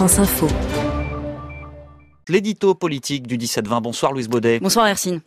[0.00, 0.48] France Info.
[2.26, 3.82] L'édito politique du 17-20.
[3.82, 4.58] Bonsoir Louise Baudet.
[4.58, 5.20] Bonsoir Hercine.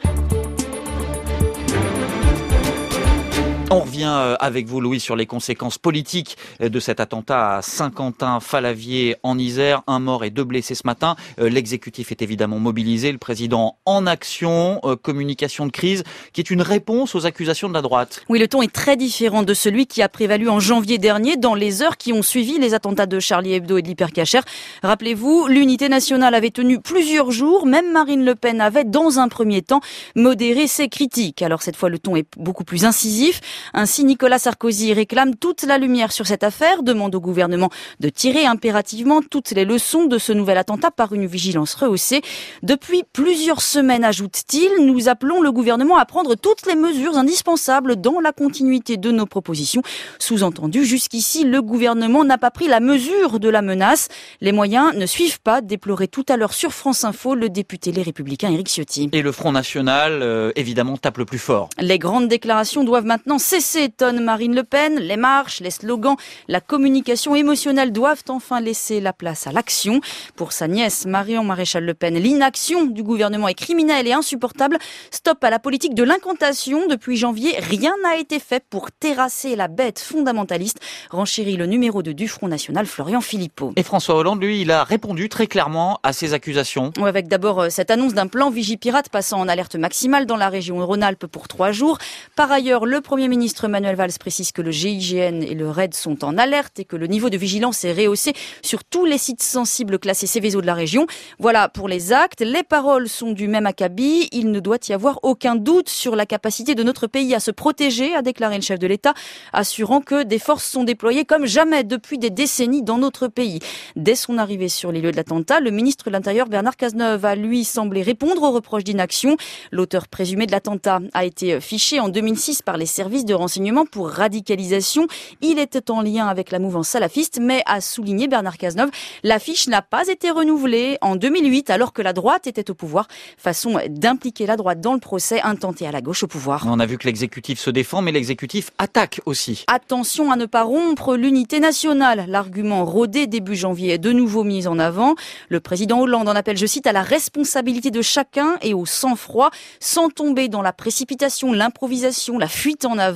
[3.73, 7.61] On revient euh, avec vous, Louis, sur les conséquences politiques euh, de cet attentat à
[7.63, 9.81] Saint-Quentin-Falavier en Isère.
[9.87, 11.15] Un mort et deux blessés ce matin.
[11.39, 13.11] Euh, l'exécutif est évidemment mobilisé.
[13.11, 16.03] Le président en action, communication de crise,
[16.33, 18.23] qui est une réponse aux accusations de la droite.
[18.29, 21.55] Oui, le ton est très différent de celui qui a prévalu en janvier dernier dans
[21.55, 24.41] les heures qui ont suivi les attentats de Charlie Hebdo et de l'Hypercacher.
[24.83, 27.65] Rappelez-vous, l'unité nationale avait tenu plusieurs jours.
[27.65, 29.81] Même Marine Le Pen avait, dans un premier temps,
[30.15, 31.41] modéré ses critiques.
[31.41, 33.41] Alors cette fois, le ton est beaucoup plus incisif.
[33.73, 38.45] Ainsi, Nicolas Sarkozy réclame toute la lumière sur cette affaire, demande au gouvernement de tirer
[38.45, 42.21] impérativement toutes les leçons de ce nouvel attentat par une vigilance rehaussée.
[42.61, 48.19] Depuis plusieurs semaines, ajoute-t-il, nous appelons le gouvernement à prendre toutes les mesures indispensables dans
[48.19, 49.81] la continuité de nos propositions.
[50.19, 54.07] Sous-entendu, jusqu'ici, le gouvernement n'a pas pris la mesure de la menace.
[54.41, 58.01] Les moyens ne suivent pas, déplorait tout à l'heure sur France Info le député Les
[58.01, 59.09] Républicains Éric Ciotti.
[59.11, 61.69] Et le Front National, euh, évidemment, tape le plus fort.
[61.79, 64.97] Les grandes déclarations doivent maintenant cesser, tonne Marine Le Pen.
[64.97, 66.15] Les marches, les slogans,
[66.47, 70.01] la communication émotionnelle doivent enfin laisser la place à l'action.
[70.35, 74.79] Pour sa nièce Marion Maréchal Le Pen, l'inaction du gouvernement est criminelle et insupportable.
[75.11, 76.87] Stop à la politique de l'incantation.
[76.87, 80.79] Depuis janvier, rien n'a été fait pour terrasser la bête fondamentaliste.
[81.11, 83.73] Renchérit le numéro 2 du Front National, Florian Philippot.
[83.75, 86.91] Et François Hollande, lui, il a répondu très clairement à ces accusations.
[87.05, 90.83] avec d'abord euh, cette annonce d'un plan Vigipirate passant en alerte maximale dans la région
[90.83, 91.99] Rhône-Alpes pour trois jours.
[92.35, 95.95] Par ailleurs, le Premier ministre ministre Manuel Valls précise que le GIGN et le RAID
[95.95, 99.41] sont en alerte et que le niveau de vigilance est rehaussé sur tous les sites
[99.41, 101.07] sensibles classés Céveso de la région.
[101.39, 102.41] Voilà pour les actes.
[102.41, 104.29] Les paroles sont du même acabit.
[104.31, 107.49] Il ne doit y avoir aucun doute sur la capacité de notre pays à se
[107.49, 109.13] protéger, a déclaré le chef de l'État,
[109.51, 113.59] assurant que des forces sont déployées comme jamais depuis des décennies dans notre pays.
[113.95, 117.35] Dès son arrivée sur les lieux de l'attentat, le ministre de l'Intérieur Bernard Cazeneuve a
[117.35, 119.37] lui semblé répondre aux reproches d'inaction.
[119.71, 124.09] L'auteur présumé de l'attentat a été fiché en 2006 par les services de renseignement pour
[124.09, 125.07] radicalisation.
[125.41, 128.91] Il était en lien avec la mouvance salafiste, mais a souligné Bernard Cazeneuve,
[129.23, 133.07] l'affiche n'a pas été renouvelée en 2008 alors que la droite était au pouvoir.
[133.37, 136.65] Façon d'impliquer la droite dans le procès intenté à la gauche au pouvoir.
[136.67, 139.63] On a vu que l'exécutif se défend, mais l'exécutif attaque aussi.
[139.67, 142.25] Attention à ne pas rompre l'unité nationale.
[142.27, 145.15] L'argument rodé début janvier est de nouveau mis en avant.
[145.49, 149.51] Le président Hollande en appelle, je cite, à la responsabilité de chacun et au sang-froid,
[149.79, 153.12] sans tomber dans la précipitation, l'improvisation, la fuite en avant.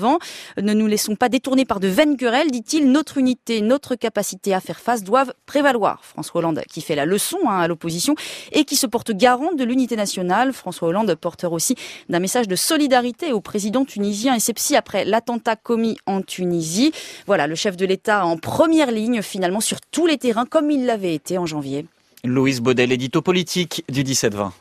[0.62, 2.92] Ne nous laissons pas détourner par de vaines querelles, dit-il.
[2.92, 6.04] Notre unité, notre capacité à faire face doivent prévaloir.
[6.04, 8.16] François Hollande qui fait la leçon hein, à l'opposition
[8.52, 10.54] et qui se porte garant de l'unité nationale.
[10.54, 11.76] François Hollande porteur aussi
[12.10, 16.92] d'un message de solidarité au président tunisien et c'est après l'attentat commis en Tunisie.
[17.26, 20.86] Voilà, le chef de l'État en première ligne finalement sur tous les terrains comme il
[20.86, 21.86] l'avait été en janvier.
[22.24, 24.52] Louise Baudet, l'édito politique du 17-20.